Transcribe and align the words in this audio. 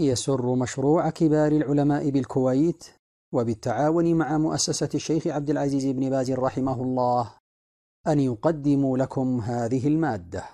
يسر 0.00 0.54
مشروع 0.54 1.10
كبار 1.10 1.52
العلماء 1.52 2.10
بالكويت 2.10 2.84
وبالتعاون 3.34 4.14
مع 4.14 4.38
مؤسسة 4.38 4.88
الشيخ 4.94 5.26
عبد 5.26 5.50
العزيز 5.50 5.86
بن 5.86 6.10
باز 6.10 6.30
رحمه 6.30 6.82
الله 6.82 7.30
أن 8.08 8.20
يقدموا 8.20 8.98
لكم 8.98 9.40
هذه 9.40 9.86
المادة. 9.86 10.44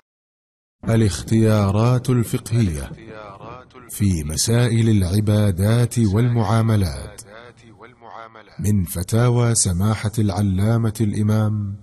الاختيارات 0.88 2.10
الفقهية 2.10 2.90
في 3.88 4.24
مسائل 4.24 4.88
العبادات 4.88 5.98
والمعاملات 5.98 7.22
من 8.58 8.84
فتاوى 8.84 9.54
سماحة 9.54 10.12
العلامة 10.18 10.94
الإمام 11.00 11.76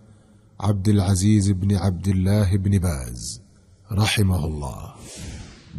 عبد 0.59 0.87
العزيز 0.87 1.51
بن 1.51 1.75
عبد 1.75 2.07
الله 2.07 2.57
بن 2.57 2.79
باز 2.79 3.41
رحمه 3.91 4.45
الله. 4.45 4.95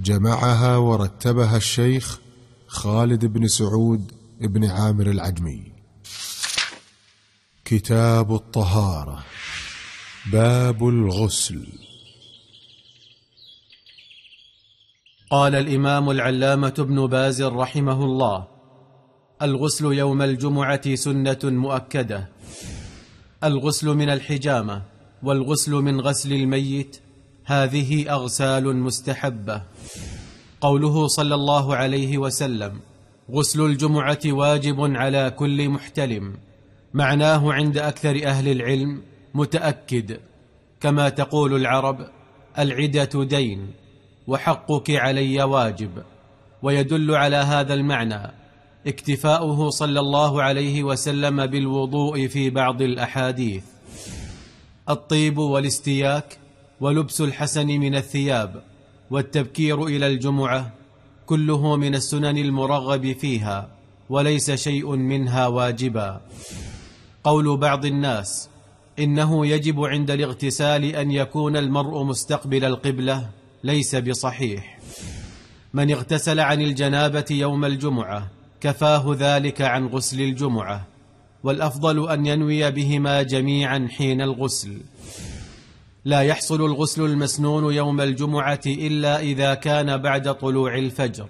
جمعها 0.04 0.76
ورتبها 0.76 1.56
الشيخ 1.56 2.18
خالد 2.66 3.24
بن 3.24 3.48
سعود 3.48 4.12
بن 4.40 4.64
عامر 4.64 5.06
العجمي. 5.10 5.72
كتاب 7.64 8.34
الطهارة. 8.34 9.24
باب 10.32 10.88
الغسل. 10.88 11.66
قال 15.30 15.54
الإمام 15.54 16.10
العلامة 16.10 16.74
ابن 16.78 17.06
باز 17.06 17.42
رحمه 17.42 18.04
الله 18.04 18.48
الغسل 19.42 19.84
يوم 19.84 20.22
الجمعة 20.22 20.94
سنة 20.94 21.38
مؤكدة. 21.44 22.28
الغسل 23.44 23.88
من 23.88 24.08
الحجامة 24.10 24.82
والغسل 25.22 25.72
من 25.72 26.00
غسل 26.00 26.32
الميت 26.32 27.03
هذه 27.46 28.10
أغسال 28.10 28.76
مستحبة. 28.76 29.62
قوله 30.60 31.06
صلى 31.06 31.34
الله 31.34 31.76
عليه 31.76 32.18
وسلم 32.18 32.80
غسل 33.30 33.60
الجمعة 33.60 34.18
واجب 34.26 34.80
على 34.80 35.30
كل 35.30 35.68
محتلم. 35.68 36.36
معناه 36.94 37.52
عند 37.52 37.78
أكثر 37.78 38.26
أهل 38.26 38.48
العلم 38.48 39.02
متأكد. 39.34 40.20
كما 40.80 41.08
تقول 41.08 41.54
العرب 41.56 42.06
العدة 42.58 43.24
دين 43.24 43.70
وحقك 44.26 44.90
علي 44.90 45.42
واجب. 45.42 45.90
ويدل 46.62 47.14
على 47.14 47.36
هذا 47.36 47.74
المعنى 47.74 48.30
اكتفاؤه 48.86 49.70
صلى 49.70 50.00
الله 50.00 50.42
عليه 50.42 50.82
وسلم 50.82 51.46
بالوضوء 51.46 52.26
في 52.26 52.50
بعض 52.50 52.82
الأحاديث. 52.82 53.64
الطيب 54.88 55.38
والاستياك 55.38 56.38
ولبس 56.84 57.20
الحسن 57.20 57.66
من 57.66 57.94
الثياب 57.94 58.62
والتبكير 59.10 59.86
إلى 59.86 60.06
الجمعة 60.06 60.72
كله 61.26 61.76
من 61.76 61.94
السنن 61.94 62.38
المرغب 62.38 63.12
فيها 63.12 63.68
وليس 64.10 64.50
شيء 64.50 64.96
منها 64.96 65.46
واجبا. 65.46 66.20
قول 67.24 67.56
بعض 67.56 67.84
الناس 67.84 68.48
إنه 68.98 69.46
يجب 69.46 69.80
عند 69.80 70.10
الاغتسال 70.10 70.84
أن 70.84 71.10
يكون 71.10 71.56
المرء 71.56 72.02
مستقبل 72.02 72.64
القبلة 72.64 73.28
ليس 73.64 73.94
بصحيح. 73.94 74.78
من 75.74 75.90
اغتسل 75.90 76.40
عن 76.40 76.60
الجنابة 76.60 77.26
يوم 77.30 77.64
الجمعة 77.64 78.28
كفاه 78.60 79.16
ذلك 79.18 79.62
عن 79.62 79.86
غسل 79.86 80.20
الجمعة 80.20 80.86
والأفضل 81.44 82.10
أن 82.10 82.26
ينوي 82.26 82.70
بهما 82.70 83.22
جميعا 83.22 83.88
حين 83.90 84.20
الغسل. 84.20 84.78
لا 86.04 86.20
يحصل 86.20 86.64
الغسل 86.64 87.02
المسنون 87.02 87.74
يوم 87.74 88.00
الجمعة 88.00 88.60
إلا 88.66 89.20
إذا 89.20 89.54
كان 89.54 89.96
بعد 89.96 90.34
طلوع 90.34 90.78
الفجر. 90.78 91.26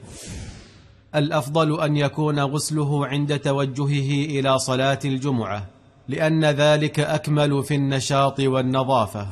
الأفضل 1.14 1.80
أن 1.80 1.96
يكون 1.96 2.40
غسله 2.40 3.06
عند 3.06 3.38
توجهه 3.38 4.24
إلى 4.24 4.58
صلاة 4.58 4.98
الجمعة 5.04 5.66
لأن 6.08 6.44
ذلك 6.44 7.00
أكمل 7.00 7.62
في 7.62 7.74
النشاط 7.74 8.40
والنظافة. 8.40 9.28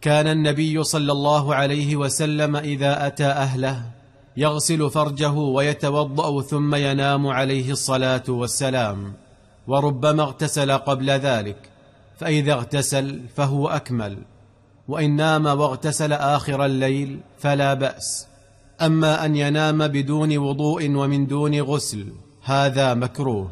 كان 0.00 0.26
النبي 0.26 0.84
صلى 0.84 1.12
الله 1.12 1.54
عليه 1.54 1.96
وسلم 1.96 2.56
إذا 2.56 3.06
أتى 3.06 3.26
أهله 3.26 3.82
يغسل 4.36 4.90
فرجه 4.90 5.32
ويتوضأ 5.32 6.42
ثم 6.42 6.74
ينام 6.74 7.26
عليه 7.26 7.70
الصلاة 7.70 8.24
والسلام 8.28 9.12
وربما 9.66 10.22
اغتسل 10.22 10.72
قبل 10.72 11.10
ذلك. 11.10 11.69
فإذا 12.20 12.52
اغتسل 12.52 13.20
فهو 13.36 13.68
أكمل 13.68 14.18
وإن 14.88 15.16
نام 15.16 15.46
واغتسل 15.46 16.12
آخر 16.12 16.64
الليل 16.64 17.20
فلا 17.38 17.74
بأس. 17.74 18.26
أما 18.82 19.24
أن 19.24 19.36
ينام 19.36 19.88
بدون 19.88 20.38
وضوء 20.38 20.90
ومن 20.96 21.26
دون 21.26 21.60
غسل 21.60 22.12
هذا 22.42 22.94
مكروه. 22.94 23.50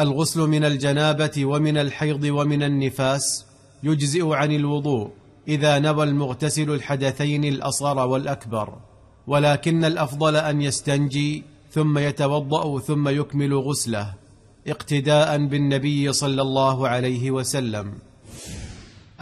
الغسل 0.00 0.40
من 0.40 0.64
الجنابة 0.64 1.44
ومن 1.44 1.76
الحيض 1.76 2.24
ومن 2.24 2.62
النفاس 2.62 3.46
يجزئ 3.82 4.34
عن 4.34 4.52
الوضوء 4.52 5.10
إذا 5.48 5.78
نوى 5.78 6.04
المغتسل 6.04 6.70
الحدثين 6.70 7.44
الأصغر 7.44 7.98
والأكبر 8.06 8.78
ولكن 9.26 9.84
الأفضل 9.84 10.36
أن 10.36 10.62
يستنجي 10.62 11.42
ثم 11.70 11.98
يتوضأ 11.98 12.78
ثم 12.78 13.08
يكمل 13.08 13.54
غسله. 13.54 14.23
اقتداء 14.66 15.46
بالنبي 15.46 16.12
صلى 16.12 16.42
الله 16.42 16.88
عليه 16.88 17.30
وسلم. 17.30 17.92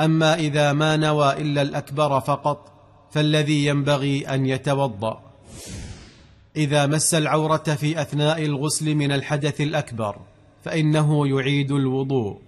أما 0.01 0.35
إذا 0.35 0.73
ما 0.73 0.97
نوى 0.97 1.33
إلا 1.33 1.63
الأكبر 1.63 2.21
فقط 2.21 2.73
فالذي 3.11 3.67
ينبغي 3.67 4.29
أن 4.29 4.47
يتوضأ. 4.47 5.21
إذا 6.57 6.87
مس 6.87 7.15
العورة 7.15 7.57
في 7.57 8.03
أثناء 8.03 8.45
الغسل 8.45 8.95
من 8.95 9.13
الحدث 9.13 9.61
الأكبر 9.61 10.17
فإنه 10.65 11.29
يعيد 11.29 11.73
الوضوء. 11.73 12.39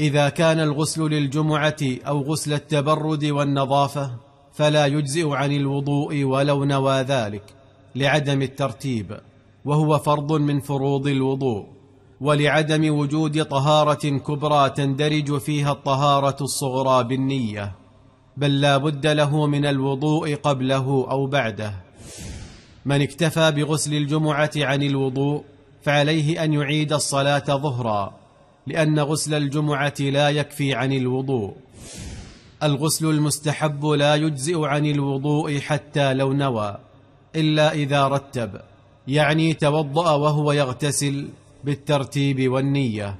إذا 0.00 0.28
كان 0.28 0.60
الغسل 0.60 1.02
للجمعة 1.02 1.76
أو 1.82 2.22
غسل 2.22 2.52
التبرد 2.52 3.24
والنظافة 3.24 4.10
فلا 4.54 4.86
يجزئ 4.86 5.28
عن 5.28 5.52
الوضوء 5.52 6.24
ولو 6.24 6.64
نوى 6.64 7.00
ذلك 7.00 7.42
لعدم 7.94 8.42
الترتيب 8.42 9.20
وهو 9.64 9.98
فرض 9.98 10.32
من 10.32 10.60
فروض 10.60 11.06
الوضوء. 11.06 11.75
ولعدم 12.20 12.98
وجود 12.98 13.44
طهارة 13.44 14.18
كبرى 14.18 14.70
تندرج 14.70 15.38
فيها 15.38 15.72
الطهارة 15.72 16.36
الصغرى 16.40 17.04
بالنية 17.04 17.72
بل 18.36 18.60
لا 18.60 18.76
بد 18.76 19.06
له 19.06 19.46
من 19.46 19.66
الوضوء 19.66 20.34
قبله 20.34 21.06
أو 21.10 21.26
بعده. 21.26 21.74
من 22.84 23.02
اكتفى 23.02 23.50
بغسل 23.50 23.94
الجمعة 23.94 24.50
عن 24.56 24.82
الوضوء 24.82 25.44
فعليه 25.82 26.44
أن 26.44 26.52
يعيد 26.52 26.92
الصلاة 26.92 27.44
ظهرا 27.46 28.14
لأن 28.66 29.00
غسل 29.00 29.34
الجمعة 29.34 29.94
لا 30.00 30.30
يكفي 30.30 30.74
عن 30.74 30.92
الوضوء. 30.92 31.54
الغسل 32.62 33.06
المستحب 33.06 33.86
لا 33.86 34.14
يجزئ 34.14 34.64
عن 34.64 34.86
الوضوء 34.86 35.58
حتى 35.58 36.14
لو 36.14 36.32
نوى 36.32 36.76
إلا 37.36 37.72
إذا 37.72 38.08
رتب 38.08 38.60
يعني 39.08 39.54
توضأ 39.54 40.12
وهو 40.12 40.52
يغتسل 40.52 41.28
بالترتيب 41.66 42.52
والنية. 42.52 43.16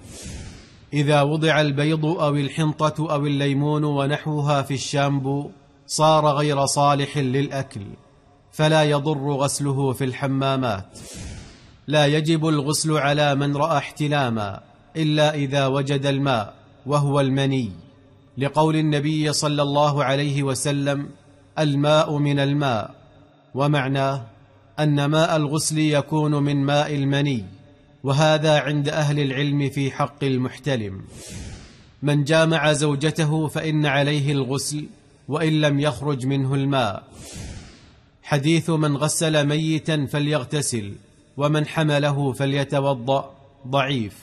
إذا 0.93 1.23
وضع 1.23 1.61
البيض 1.61 2.05
أو 2.07 2.35
الحنطة 2.37 3.13
أو 3.13 3.27
الليمون 3.27 3.85
ونحوها 3.85 4.63
في 4.63 4.75
الشامبو 4.75 5.51
صار 5.87 6.27
غير 6.27 6.67
صالح 6.67 7.19
للأكل 7.19 7.87
فلا 8.53 8.83
يضر 8.83 9.33
غسله 9.33 9.93
في 9.93 10.05
الحمامات. 10.05 10.99
لا 11.87 12.07
يجب 12.07 12.49
الغسل 12.49 12.93
على 12.93 13.35
من 13.35 13.57
رأى 13.57 13.79
احتلاما 13.79 14.61
إلا 14.97 15.35
إذا 15.35 15.67
وجد 15.67 16.07
الماء 16.07 16.55
وهو 16.87 17.21
المني. 17.21 17.73
لقول 18.39 18.77
النبي 18.77 19.33
صلى 19.33 19.63
الله 19.63 20.05
عليه 20.05 20.43
وسلم 20.43 21.09
الماء 21.59 22.19
من 22.19 22.39
الماء 22.39 22.95
ومعناه 23.55 24.27
أن 24.79 25.05
ماء 25.05 25.37
الغسل 25.37 25.79
يكون 25.79 26.43
من 26.43 26.57
ماء 26.57 26.95
المني. 26.95 27.56
وهذا 28.07 28.59
عند 28.59 28.89
أهل 28.89 29.21
العلم 29.21 29.71
في 29.71 29.91
حق 29.91 30.25
المحتلم. 30.25 31.01
من 32.03 32.25
جامع 32.25 32.73
زوجته 32.73 33.47
فإن 33.47 33.87
عليه 33.87 34.33
الغسل 34.33 34.87
وإن 35.29 35.61
لم 35.61 35.81
يخرج 35.81 36.27
منه 36.27 36.55
الماء. 36.55 37.03
حديث 38.23 38.71
من 38.71 38.97
غسل 38.97 39.47
ميتا 39.47 40.07
فليغتسل 40.07 40.93
ومن 41.37 41.67
حمله 41.67 42.33
فليتوضأ 42.33 43.35
ضعيف. 43.67 44.19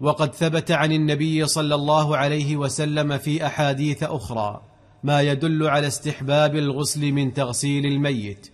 وقد 0.00 0.34
ثبت 0.34 0.70
عن 0.70 0.92
النبي 0.92 1.46
صلى 1.46 1.74
الله 1.74 2.16
عليه 2.16 2.56
وسلم 2.56 3.18
في 3.18 3.46
أحاديث 3.46 4.02
أخرى 4.02 4.60
ما 5.04 5.20
يدل 5.22 5.66
على 5.66 5.86
استحباب 5.86 6.56
الغسل 6.56 7.12
من 7.12 7.34
تغسيل 7.34 7.86
الميت. 7.86 8.50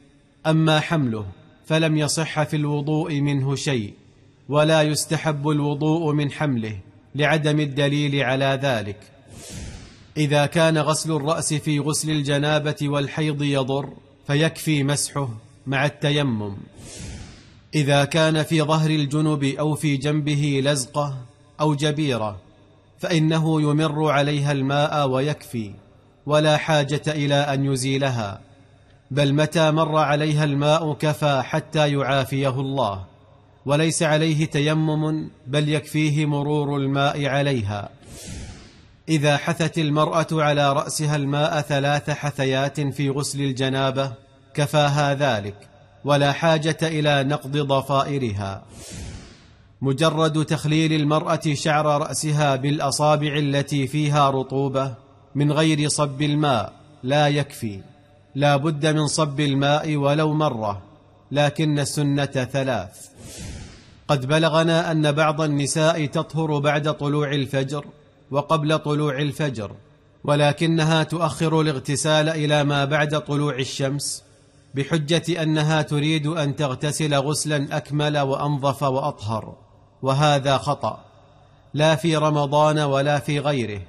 أما 0.46 0.81
حمله 0.81 1.26
فلم 1.67 1.96
يصح 1.96 2.43
في 2.43 2.56
الوضوء 2.56 3.20
منه 3.20 3.55
شيء. 3.55 4.03
ولا 4.49 4.82
يستحب 4.82 5.49
الوضوء 5.49 6.12
من 6.12 6.31
حمله 6.32 6.79
لعدم 7.14 7.61
الدليل 7.61 8.23
على 8.23 8.58
ذلك. 8.62 8.99
إذا 10.17 10.46
كان 10.46 10.79
غسل 10.79 11.12
الرأس 11.12 11.55
في 11.55 11.79
غسل 11.79 12.11
الجنابة 12.11 12.76
والحيض 12.82 13.43
يضر 13.43 13.93
فيكفي 14.26 14.82
مسحه 14.82 15.29
مع 15.67 15.87
التيمم. 15.87 16.56
إذا 17.75 18.05
كان 18.05 18.43
في 18.43 18.62
ظهر 18.62 18.91
الجنب 18.91 19.44
أو 19.44 19.75
في 19.75 19.96
جنبه 19.96 20.61
لزقة 20.64 21.17
أو 21.61 21.75
جبيرة 21.75 22.37
فإنه 22.99 23.62
يمر 23.62 24.11
عليها 24.11 24.52
الماء 24.52 25.08
ويكفي 25.08 25.70
ولا 26.26 26.56
حاجة 26.56 27.02
إلى 27.08 27.35
أن 27.35 27.64
يزيلها. 27.64 28.41
بل 29.11 29.35
متى 29.35 29.70
مر 29.70 29.96
عليها 29.96 30.44
الماء 30.44 30.94
كفى 30.94 31.43
حتى 31.44 31.93
يعافيه 31.93 32.61
الله. 32.61 33.13
وليس 33.66 34.02
عليه 34.02 34.44
تيمم 34.44 35.28
بل 35.46 35.69
يكفيه 35.69 36.26
مرور 36.26 36.76
الماء 36.76 37.26
عليها. 37.26 37.88
إذا 39.08 39.37
حثت 39.37 39.78
المرأة 39.78 40.26
على 40.32 40.72
رأسها 40.72 41.16
الماء 41.16 41.61
ثلاث 41.61 42.11
حثيات 42.11 42.81
في 42.81 43.11
غسل 43.11 43.40
الجنابة 43.40 44.12
كفاها 44.55 45.14
ذلك 45.14 45.56
ولا 46.05 46.32
حاجة 46.32 46.78
إلى 46.82 47.25
نقض 47.25 47.56
ضفائرها. 47.56 48.62
مجرد 49.82 50.44
تخليل 50.44 50.93
المرأة 50.93 51.40
شعر 51.52 51.87
رأسها 51.87 52.56
بالأصابع 52.56 53.37
التي 53.37 53.87
فيها 53.87 54.31
رطوبة 54.31 54.94
من 55.34 55.52
غير 55.52 55.88
صب 55.88 56.22
الماء 56.22 56.72
لا 57.02 57.28
يكفي. 57.28 57.81
لا 58.34 58.56
بد 58.56 58.87
من 58.87 59.06
صب 59.06 59.40
الماء 59.40 59.96
ولو 59.96 60.34
مرة. 60.34 60.82
لكن 61.34 61.78
السنة 61.78 62.26
ثلاث. 62.26 63.08
قد 64.08 64.26
بلغنا 64.26 64.90
أن 64.90 65.12
بعض 65.12 65.40
النساء 65.40 66.06
تطهر 66.06 66.58
بعد 66.58 66.94
طلوع 66.94 67.32
الفجر 67.32 67.84
وقبل 68.31 68.78
طلوع 68.78 69.19
الفجر 69.19 69.70
ولكنها 70.25 71.02
تؤخر 71.02 71.60
الاغتسال 71.60 72.28
إلى 72.28 72.64
ما 72.64 72.84
بعد 72.84 73.20
طلوع 73.20 73.54
الشمس 73.58 74.22
بحجة 74.75 75.42
أنها 75.42 75.82
تريد 75.82 76.26
أن 76.26 76.56
تغتسل 76.56 77.14
غسلا 77.14 77.76
أكمل 77.76 78.19
وأنظف 78.19 78.82
وأطهر 78.82 79.56
وهذا 80.02 80.58
خطأ. 80.58 81.04
لا 81.75 81.94
في 81.94 82.16
رمضان 82.16 82.78
ولا 82.78 83.19
في 83.19 83.38
غيره 83.38 83.81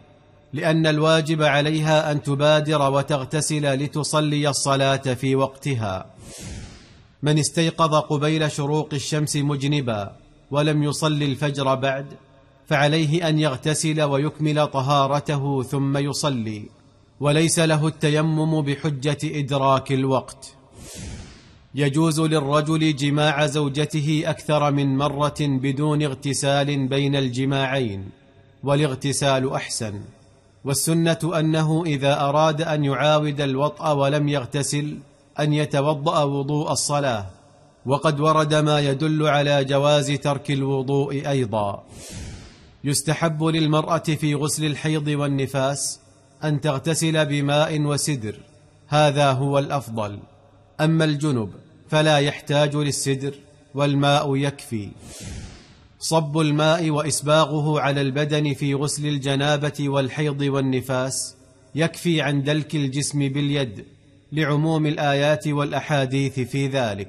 لأن 0.54 0.88
الواجب 0.88 1.44
عليها 1.44 2.12
أن 2.12 2.24
تبادر 2.24 2.92
وتغتسل 2.92 3.74
لتصلي 3.74 4.50
الصلاة 4.50 4.96
في 4.98 5.36
وقتها. 5.36 6.06
من 7.24 7.40
استيقظ 7.40 7.96
قبيل 7.96 8.52
شروق 8.52 8.90
الشمس 8.94 9.36
مجنبا 9.36 10.16
ولم 10.52 10.84
يصل 10.84 11.24
الفجر 11.24 11.76
بعد 11.76 12.06
فعليه 12.68 13.30
أن 13.30 13.40
يغتسل 13.40 14.02
ويكمل 14.02 14.68
طهارته 14.68 15.64
ثم 15.64 15.98
يصلي 15.98 16.66
وليس 17.20 17.60
له 17.60 17.88
التيمم 17.88 18.62
بحجة 18.62 19.18
إدراك 19.24 19.92
الوقت. 19.92 20.54
يجوز 21.76 22.22
للرجل 22.22 22.96
جماع 22.96 23.46
زوجته 23.46 24.24
أكثر 24.26 24.72
من 24.72 24.98
مرة 24.98 25.36
بدون 25.40 26.04
اغتسال 26.04 26.88
بين 26.88 27.16
الجماعين 27.16 28.10
والاغتسال 28.64 29.54
أحسن. 29.54 30.02
والسنة 30.66 31.20
أنه 31.40 31.84
إذا 31.86 32.22
أراد 32.22 32.62
أن 32.62 32.84
يعاود 32.86 33.42
الوطأ 33.42 33.92
ولم 33.92 34.30
يغتسل 34.30 34.98
أن 35.40 35.54
يتوضأ 35.54 36.24
وضوء 36.24 36.72
الصلاة 36.72 37.26
وقد 37.86 38.20
ورد 38.20 38.54
ما 38.54 38.80
يدل 38.80 39.28
على 39.28 39.64
جواز 39.64 40.12
ترك 40.12 40.52
الوضوء 40.52 41.30
أيضا. 41.30 41.84
يستحب 42.84 43.44
للمرأة 43.44 43.98
في 43.98 44.36
غسل 44.36 44.66
الحيض 44.66 45.08
والنفاس 45.08 46.00
أن 46.44 46.62
تغتسل 46.62 47.26
بماء 47.26 47.82
وسدر 47.82 48.36
هذا 48.88 49.32
هو 49.32 49.60
الأفضل. 49.60 50.20
أما 50.82 51.06
الجنب 51.06 51.50
فلا 51.90 52.18
يحتاج 52.18 52.76
للسدر 52.76 53.34
والماء 53.74 54.36
يكفي. 54.36 54.90
صب 56.00 56.38
الماء 56.38 56.90
وإسباغه 56.90 57.80
على 57.80 58.02
البدن 58.02 58.54
في 58.54 58.74
غسل 58.74 59.06
الجنابة 59.06 59.90
والحيض 59.90 60.42
والنفاس 60.42 61.36
يكفي 61.76 62.22
عن 62.22 62.44
دلك 62.44 62.76
الجسم 62.76 63.20
باليد 63.20 63.86
لعموم 64.36 64.86
الآيات 64.86 65.48
والأحاديث 65.48 66.40
في 66.40 66.68
ذلك. 66.68 67.08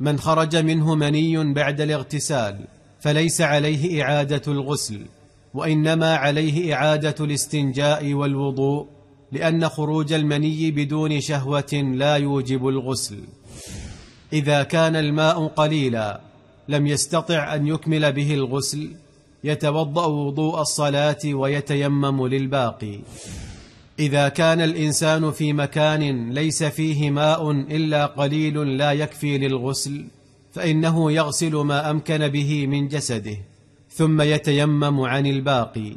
من 0.00 0.18
خرج 0.18 0.56
منه 0.56 0.94
مني 0.94 1.52
بعد 1.54 1.80
الاغتسال 1.80 2.58
فليس 3.00 3.40
عليه 3.40 4.02
إعادة 4.02 4.42
الغسل 4.48 5.00
وإنما 5.54 6.14
عليه 6.14 6.74
إعادة 6.74 7.14
الاستنجاء 7.20 8.12
والوضوء 8.12 8.86
لأن 9.32 9.68
خروج 9.68 10.12
المني 10.12 10.70
بدون 10.70 11.20
شهوة 11.20 11.72
لا 11.72 12.16
يوجب 12.16 12.68
الغسل. 12.68 13.18
إذا 14.32 14.62
كان 14.62 14.96
الماء 14.96 15.46
قليلا 15.46 16.20
لم 16.68 16.86
يستطع 16.86 17.54
أن 17.54 17.66
يكمل 17.66 18.12
به 18.12 18.34
الغسل 18.34 18.90
يتوضأ 19.44 20.06
وضوء 20.06 20.60
الصلاة 20.60 21.18
ويتيمم 21.24 22.26
للباقي. 22.26 23.00
إذا 24.00 24.28
كان 24.28 24.60
الإنسان 24.60 25.30
في 25.30 25.52
مكان 25.52 26.32
ليس 26.32 26.62
فيه 26.64 27.10
ماء 27.10 27.50
إلا 27.50 28.06
قليل 28.06 28.76
لا 28.78 28.92
يكفي 28.92 29.38
للغسل 29.38 30.04
فإنه 30.52 31.12
يغسل 31.12 31.56
ما 31.56 31.90
أمكن 31.90 32.28
به 32.28 32.66
من 32.66 32.88
جسده 32.88 33.36
ثم 33.90 34.20
يتيمم 34.20 35.00
عن 35.00 35.26
الباقي. 35.26 35.92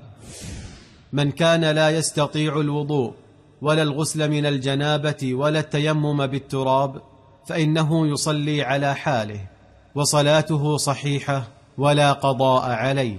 من 1.13 1.31
كان 1.31 1.61
لا 1.61 1.89
يستطيع 1.89 2.59
الوضوء 2.59 3.13
ولا 3.61 3.81
الغسل 3.81 4.31
من 4.31 4.45
الجنابة 4.45 5.33
ولا 5.33 5.59
التيمم 5.59 6.27
بالتراب 6.27 7.01
فإنه 7.47 8.07
يصلي 8.07 8.61
على 8.61 8.95
حاله 8.95 9.39
وصلاته 9.95 10.77
صحيحة 10.77 11.47
ولا 11.77 12.13
قضاء 12.13 12.71
عليه. 12.71 13.17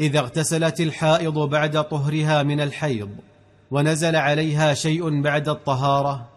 إذا 0.00 0.18
اغتسلت 0.18 0.80
الحائض 0.80 1.38
بعد 1.38 1.84
طهرها 1.84 2.42
من 2.42 2.60
الحيض 2.60 3.10
ونزل 3.70 4.16
عليها 4.16 4.74
شيء 4.74 5.22
بعد 5.22 5.48
الطهارة 5.48 6.28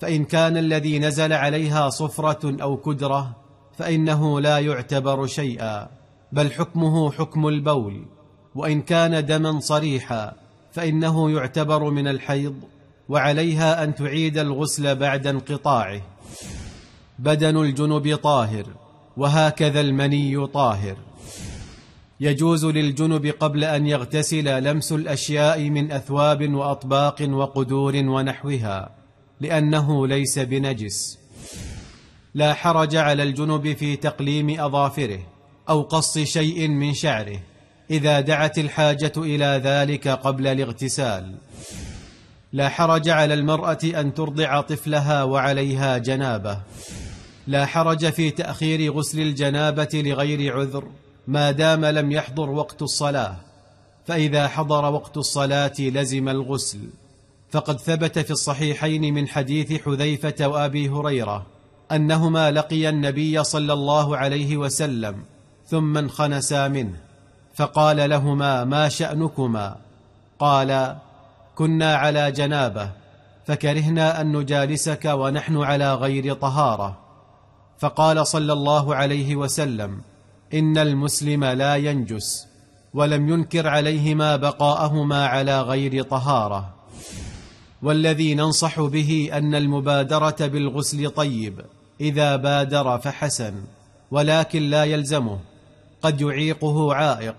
فإن 0.00 0.24
كان 0.24 0.56
الذي 0.56 0.98
نزل 0.98 1.32
عليها 1.32 1.88
صفرة 1.88 2.62
أو 2.62 2.76
كدرة 2.76 3.36
فإنه 3.78 4.40
لا 4.40 4.58
يعتبر 4.58 5.26
شيئا 5.26 5.88
بل 6.32 6.52
حكمه 6.52 7.10
حكم 7.12 7.48
البول 7.48 8.06
وإن 8.54 8.82
كان 8.82 9.26
دما 9.26 9.60
صريحا 9.60 10.32
فإنه 10.72 11.30
يعتبر 11.30 11.90
من 11.90 12.08
الحيض 12.08 12.54
وعليها 13.08 13.84
أن 13.84 13.94
تعيد 13.94 14.38
الغسل 14.38 14.94
بعد 14.94 15.26
انقطاعه. 15.26 16.00
بدن 17.18 17.56
الجنب 17.56 18.16
طاهر 18.16 18.66
وهكذا 19.16 19.80
المني 19.80 20.46
طاهر. 20.46 20.96
يجوز 22.20 22.64
للجنب 22.64 23.26
قبل 23.26 23.64
أن 23.64 23.86
يغتسل 23.86 24.62
لمس 24.62 24.92
الأشياء 24.92 25.70
من 25.70 25.92
أثواب 25.92 26.54
وأطباق 26.54 27.22
وقدور 27.30 27.96
ونحوها 27.96 28.90
لأنه 29.40 30.06
ليس 30.06 30.38
بنجس. 30.38 31.18
لا 32.34 32.54
حرج 32.54 32.96
على 32.96 33.22
الجنب 33.22 33.76
في 33.76 33.96
تقليم 33.96 34.60
أظافره 34.60 35.20
أو 35.68 35.82
قص 35.82 36.18
شيء 36.18 36.68
من 36.68 36.94
شعره 36.94 37.40
إذا 37.90 38.20
دعت 38.20 38.58
الحاجة 38.58 39.12
إلى 39.16 39.60
ذلك 39.64 40.08
قبل 40.08 40.46
الاغتسال. 40.46 41.34
لا 42.52 42.68
حرج 42.68 43.08
على 43.08 43.34
المرأة 43.34 43.78
أن 43.84 44.14
ترضع 44.14 44.60
طفلها 44.60 45.22
وعليها 45.22 45.98
جنابه. 45.98 46.60
لا 47.46 47.66
حرج 47.66 48.10
في 48.10 48.30
تأخير 48.30 48.92
غسل 48.92 49.20
الجنابة 49.20 49.88
لغير 49.94 50.58
عذر. 50.58 50.88
ما 51.28 51.50
دام 51.50 51.84
لم 51.84 52.12
يحضر 52.12 52.50
وقت 52.50 52.82
الصلاة 52.82 53.36
فإذا 54.06 54.48
حضر 54.48 54.84
وقت 54.92 55.16
الصلاة 55.16 55.72
لزم 55.78 56.28
الغسل. 56.28 56.78
فقد 57.50 57.80
ثبت 57.80 58.18
في 58.18 58.30
الصحيحين 58.30 59.14
من 59.14 59.28
حديث 59.28 59.82
حذيفة 59.82 60.46
وأبي 60.46 60.88
هريرة 60.88 61.46
أنهما 61.92 62.50
لقيا 62.50 62.90
النبي 62.90 63.44
صلى 63.44 63.72
الله 63.72 64.16
عليه 64.16 64.56
وسلم 64.56 65.24
ثم 65.66 65.98
انخنسا 65.98 66.68
منه 66.68 66.96
فقال 67.54 68.10
لهما 68.10 68.64
ما 68.64 68.88
شأنكما؟ 68.88 69.76
قال 70.38 70.96
كنا 71.54 71.94
على 71.94 72.32
جنابة 72.32 72.90
فكرهنا 73.46 74.20
أن 74.20 74.36
نجالسك 74.36 75.04
ونحن 75.04 75.56
على 75.56 75.94
غير 75.94 76.34
طهارة. 76.34 76.98
فقال 77.78 78.26
صلى 78.26 78.52
الله 78.52 78.94
عليه 78.94 79.36
وسلم 79.36 80.00
إن 80.54 80.78
المسلم 80.78 81.44
لا 81.44 81.76
ينجس 81.76 82.46
ولم 82.94 83.28
ينكر 83.28 83.68
عليهما 83.68 84.36
بقاءهما 84.36 85.26
على 85.26 85.62
غير 85.62 86.02
طهارة. 86.02 86.74
والذي 87.82 88.34
ننصح 88.34 88.80
به 88.80 89.30
أن 89.32 89.54
المبادرة 89.54 90.36
بالغسل 90.40 91.10
طيب 91.10 91.60
إذا 92.00 92.36
بادر 92.36 92.98
فحسن 92.98 93.54
ولكن 94.10 94.62
لا 94.62 94.84
يلزمه. 94.84 95.38
قد 96.02 96.20
يعيقه 96.20 96.94
عائق 96.94 97.34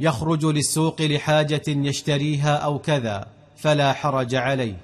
يخرج 0.00 0.44
للسوق 0.44 1.02
لحاجة 1.02 1.62
يشتريها 1.68 2.56
أو 2.56 2.78
كذا 2.78 3.26
فلا 3.56 3.92
حرج 3.92 4.34
عليه. 4.34 4.76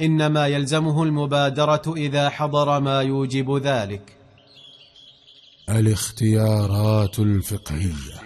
إنما 0.00 0.46
يلزمه 0.46 1.02
المبادرة 1.02 1.94
إذا 1.96 2.28
حضر 2.28 2.80
ما 2.80 3.00
يوجب 3.00 3.56
ذلك. 3.56 4.15
الاختيارات 5.68 7.18
الفقهية. 7.18 8.25